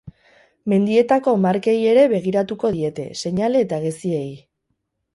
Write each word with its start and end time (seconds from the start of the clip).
Mendietako 0.71 1.35
markei 1.43 1.77
ere 1.91 2.07
begiratuko 2.15 2.75
diete, 2.81 3.09
seinale 3.23 3.65
eta 3.69 3.83
geziei. 3.89 4.29